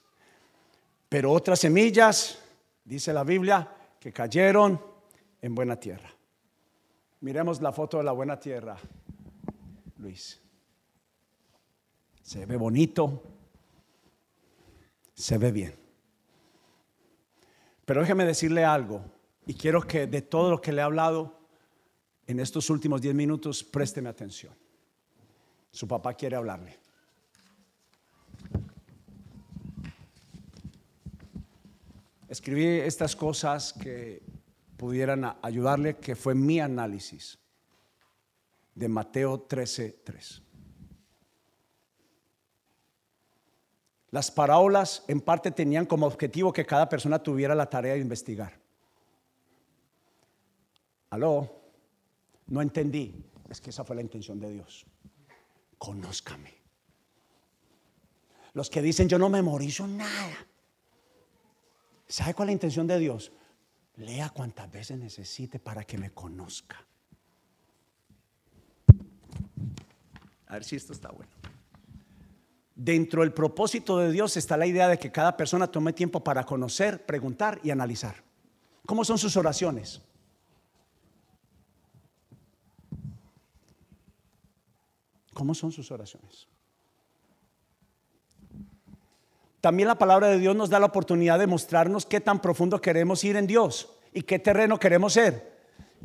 [1.08, 2.38] Pero otras semillas,
[2.84, 4.80] dice la Biblia, que cayeron
[5.40, 6.14] en buena tierra.
[7.24, 8.76] Miremos la foto de la buena tierra,
[9.96, 10.38] Luis.
[12.20, 13.22] Se ve bonito,
[15.14, 15.74] se ve bien.
[17.86, 19.02] Pero déjeme decirle algo,
[19.46, 21.40] y quiero que de todo lo que le he hablado
[22.26, 24.52] en estos últimos 10 minutos, présteme atención.
[25.70, 26.78] Su papá quiere hablarle.
[32.28, 34.33] Escribí estas cosas que
[34.84, 37.38] pudieran ayudarle, que fue mi análisis
[38.74, 40.42] de Mateo 13:3.
[44.10, 48.60] Las parábolas en parte tenían como objetivo que cada persona tuviera la tarea de investigar.
[51.08, 51.62] Aló,
[52.48, 53.24] no entendí.
[53.48, 54.84] Es que esa fue la intención de Dios.
[55.78, 56.52] Conózcame.
[58.52, 60.46] Los que dicen yo no memorizo nada.
[62.06, 63.32] ¿Sabe cuál es la intención de Dios?
[63.96, 66.84] Lea cuantas veces necesite para que me conozca.
[70.46, 71.30] A ver si esto está bueno.
[72.74, 76.44] Dentro del propósito de Dios está la idea de que cada persona tome tiempo para
[76.44, 78.16] conocer, preguntar y analizar.
[78.84, 80.02] ¿Cómo son sus oraciones?
[85.32, 86.48] ¿Cómo son sus oraciones?
[89.64, 93.24] También la palabra de Dios nos da la oportunidad de mostrarnos qué tan profundo queremos
[93.24, 95.54] ir en Dios y qué terreno queremos ser.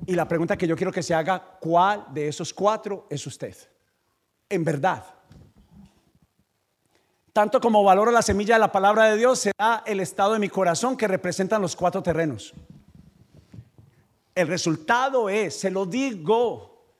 [0.06, 3.54] Y la pregunta que yo quiero que se haga, ¿cuál de esos cuatro es usted?
[4.48, 5.04] En verdad.
[7.34, 10.48] Tanto como valoro la semilla de la palabra de Dios, será el estado de mi
[10.48, 12.54] corazón que representan los cuatro terrenos.
[14.36, 16.94] El resultado es, se lo digo,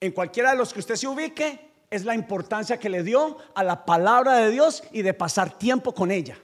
[0.00, 3.62] en cualquiera de los que usted se ubique, es la importancia que le dio a
[3.62, 6.38] la palabra de Dios y de pasar tiempo con ella.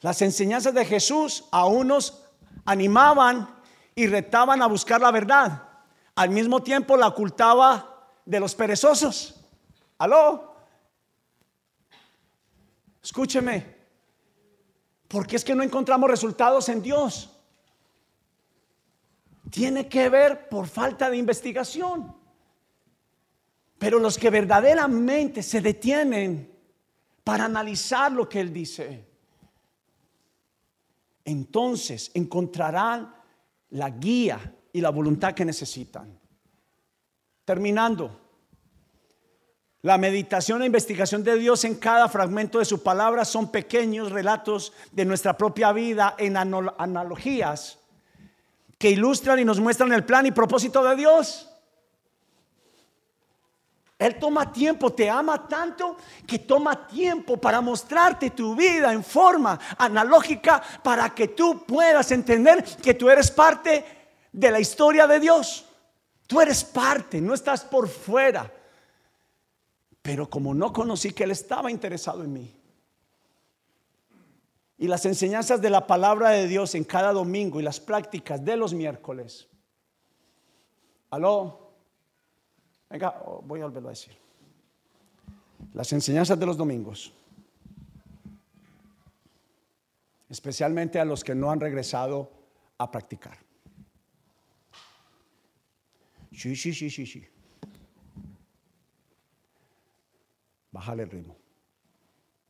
[0.00, 2.24] Las enseñanzas de Jesús a unos
[2.64, 3.48] animaban
[3.94, 5.68] y retaban a buscar la verdad.
[6.16, 9.40] Al mismo tiempo la ocultaba de los perezosos.
[9.96, 10.56] ¿Aló?
[13.00, 13.78] Escúcheme.
[15.06, 17.30] Porque es que no encontramos resultados en Dios.
[19.48, 22.17] Tiene que ver por falta de investigación.
[23.78, 26.52] Pero los que verdaderamente se detienen
[27.22, 29.06] para analizar lo que Él dice,
[31.24, 33.14] entonces encontrarán
[33.70, 36.18] la guía y la voluntad que necesitan.
[37.44, 38.28] Terminando,
[39.82, 44.72] la meditación e investigación de Dios en cada fragmento de su palabra son pequeños relatos
[44.90, 47.78] de nuestra propia vida en analogías
[48.76, 51.47] que ilustran y nos muestran el plan y propósito de Dios.
[53.98, 59.58] Él toma tiempo, te ama tanto que toma tiempo para mostrarte tu vida en forma
[59.76, 63.84] analógica para que tú puedas entender que tú eres parte
[64.30, 65.64] de la historia de Dios.
[66.28, 68.52] Tú eres parte, no estás por fuera.
[70.00, 72.54] Pero como no conocí que Él estaba interesado en mí,
[74.80, 78.56] y las enseñanzas de la palabra de Dios en cada domingo y las prácticas de
[78.56, 79.48] los miércoles.
[81.10, 81.67] Aló,
[82.90, 83.10] venga,
[83.44, 84.16] voy a volverlo a decir.
[85.74, 87.12] Las enseñanzas de los domingos,
[90.28, 92.30] especialmente a los que no han regresado
[92.78, 93.38] a practicar.
[96.32, 97.26] Sí, sí, sí, sí, sí.
[100.70, 101.36] Bájale el ritmo.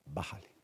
[0.06, 0.57] Bájale.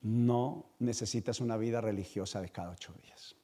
[0.00, 3.34] No necesitas una vida religiosa de cada ocho días,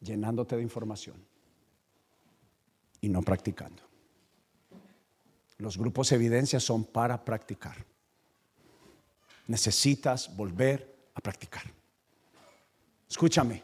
[0.00, 1.16] llenándote de información
[3.00, 3.82] y no practicando.
[5.58, 7.76] Los grupos evidencia son para practicar.
[9.46, 11.64] Necesitas volver a practicar.
[13.08, 13.62] Escúchame,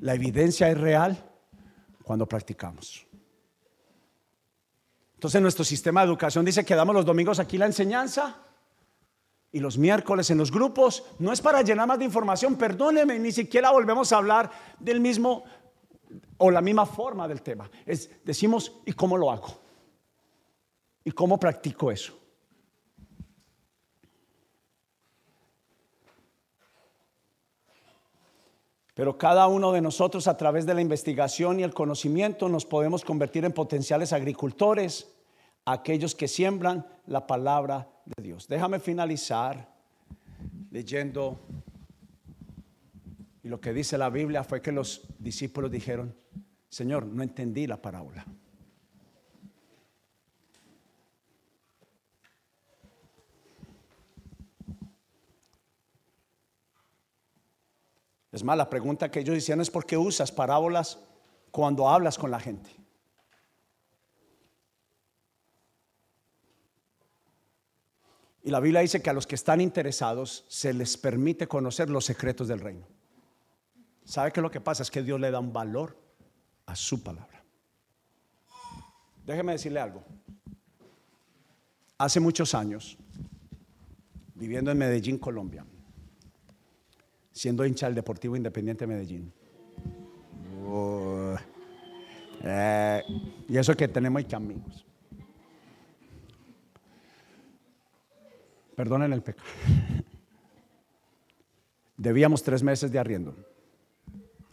[0.00, 1.30] la evidencia es real
[2.02, 3.06] cuando practicamos.
[5.14, 8.42] Entonces nuestro sistema de educación dice que damos los domingos aquí la enseñanza
[9.56, 13.32] y los miércoles en los grupos, no es para llenar más de información, perdóneme, ni
[13.32, 15.44] siquiera volvemos a hablar del mismo
[16.36, 17.70] o la misma forma del tema.
[17.86, 19.46] Es, decimos, ¿y cómo lo hago?
[21.04, 22.12] ¿Y cómo practico eso?
[28.92, 33.06] Pero cada uno de nosotros a través de la investigación y el conocimiento nos podemos
[33.06, 35.14] convertir en potenciales agricultores,
[35.64, 38.46] aquellos que siembran la palabra de Dios.
[38.48, 39.68] Déjame finalizar
[40.70, 41.40] leyendo,
[43.42, 46.14] y lo que dice la Biblia fue que los discípulos dijeron,
[46.68, 48.24] Señor, no entendí la parábola.
[58.30, 60.98] Es más, la pregunta que ellos hicieron es por qué usas parábolas
[61.50, 62.85] cuando hablas con la gente.
[68.46, 72.04] Y la Biblia dice que a los que están interesados se les permite conocer los
[72.04, 72.86] secretos del reino.
[74.04, 74.84] ¿Sabe qué lo que pasa?
[74.84, 75.98] Es que Dios le da un valor
[76.64, 77.42] a su palabra.
[79.26, 80.04] Déjeme decirle algo.
[81.98, 82.96] Hace muchos años,
[84.36, 85.66] viviendo en Medellín, Colombia,
[87.32, 89.32] siendo hincha del Deportivo Independiente de Medellín.
[92.44, 93.02] Eh,
[93.48, 94.86] y eso que tenemos que amigos.
[98.76, 99.48] Perdonen el pecado.
[101.96, 103.34] Debíamos tres meses de arriendo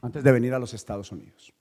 [0.02, 1.54] antes de venir a los Estados Unidos.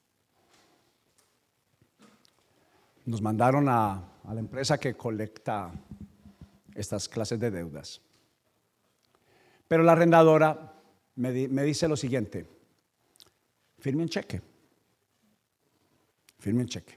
[3.04, 5.72] Nos mandaron a, a la empresa que colecta
[6.72, 8.00] estas clases de deudas.
[9.66, 10.72] Pero la arrendadora
[11.16, 12.46] me, me dice lo siguiente,
[13.80, 14.40] firme un cheque,
[16.38, 16.96] firme un cheque.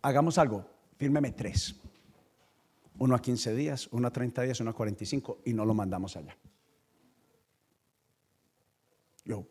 [0.00, 0.66] Hagamos algo,
[0.96, 1.83] fírmeme tres
[2.98, 6.16] uno a 15 días, uno a 30 días, uno a 45 y no lo mandamos
[6.16, 6.36] allá.
[9.24, 9.46] Yo,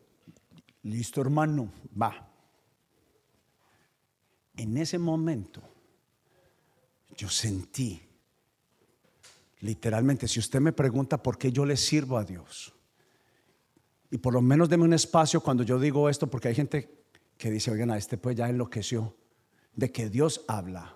[0.84, 2.30] listo hermano, va.
[4.56, 5.62] En ese momento
[7.18, 8.02] yo sentí,
[9.62, 12.74] literalmente, si usted me pregunta por qué yo le sirvo a Dios,
[14.12, 17.04] y por lo menos deme un espacio cuando yo digo esto, porque hay gente
[17.36, 19.16] que dice, oigan, a este pues ya enloqueció,
[19.76, 20.96] de que Dios habla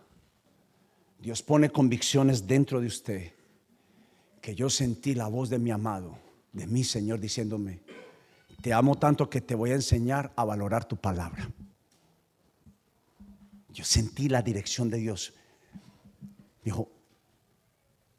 [1.19, 3.33] Dios pone convicciones dentro de usted
[4.41, 6.17] que yo sentí la voz de mi amado,
[6.53, 7.81] de mi Señor, diciéndome,
[8.61, 11.51] te amo tanto que te voy a enseñar a valorar tu palabra.
[13.73, 15.33] Yo sentí la dirección de Dios.
[16.63, 16.89] Dijo,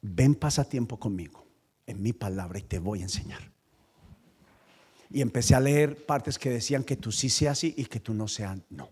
[0.03, 1.47] ven pasa tiempo conmigo
[1.87, 3.51] en mi palabra y te voy a enseñar.
[5.11, 8.13] Y empecé a leer partes que decían que tú sí seas así y que tú
[8.13, 8.91] no seas no.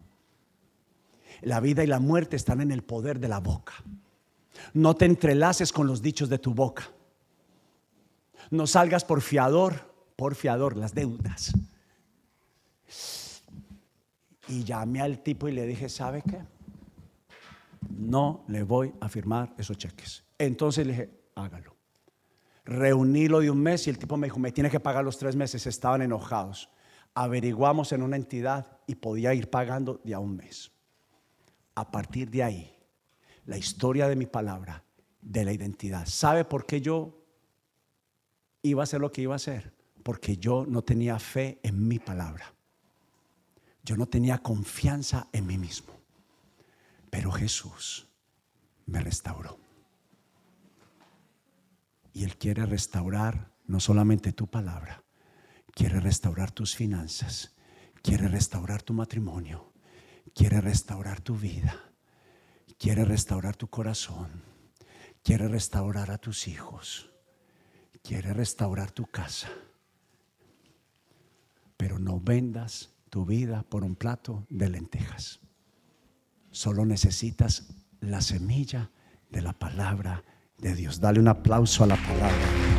[1.43, 3.75] La vida y la muerte están en el poder de la boca.
[4.75, 6.91] No te entrelaces con los dichos de tu boca.
[8.51, 11.53] No salgas por fiador, por fiador, las deudas.
[14.49, 16.41] Y llamé al tipo y le dije, ¿sabe qué?
[17.91, 20.25] No le voy a firmar esos cheques.
[20.39, 21.75] Entonces le dije, hágalo.
[22.65, 25.19] Reuní lo de un mes y el tipo me dijo, me tiene que pagar los
[25.19, 25.67] tres meses.
[25.67, 26.71] Estaban enojados.
[27.15, 30.76] Averiguamos en una entidad y podía ir pagando de a un mes
[31.77, 32.77] a partir de ahí
[33.45, 34.85] la historia de mi palabra,
[35.21, 36.07] de la identidad.
[36.07, 37.25] ¿Sabe por qué yo
[38.63, 39.73] iba a hacer lo que iba a hacer?
[40.03, 42.53] Porque yo no tenía fe en mi palabra.
[43.85, 45.95] Yo no tenía confianza en mí mismo.
[47.11, 48.09] Pero Jesús
[48.87, 49.59] me restauró.
[52.13, 55.05] Y Él quiere restaurar no solamente tu palabra,
[55.73, 57.55] quiere restaurar tus finanzas,
[58.03, 59.73] quiere restaurar tu matrimonio,
[60.35, 61.93] quiere restaurar tu vida,
[62.79, 64.43] quiere restaurar tu corazón,
[65.23, 67.11] quiere restaurar a tus hijos,
[68.03, 69.49] quiere restaurar tu casa.
[71.77, 75.41] Pero no vendas tu vida por un plato de lentejas.
[76.51, 77.69] Solo necesitas
[78.01, 78.91] la semilla
[79.31, 80.25] de la palabra
[80.59, 81.01] de Dios.
[81.01, 82.76] Dale un aplauso a la palabra.